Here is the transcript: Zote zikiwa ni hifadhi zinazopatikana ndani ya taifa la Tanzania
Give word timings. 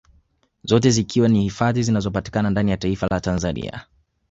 Zote 0.63 0.89
zikiwa 0.91 1.27
ni 1.27 1.41
hifadhi 1.41 1.83
zinazopatikana 1.83 2.49
ndani 2.49 2.71
ya 2.71 2.77
taifa 2.77 3.07
la 3.11 3.19
Tanzania 3.19 3.85